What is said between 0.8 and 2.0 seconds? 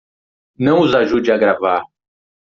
os ajude a gravar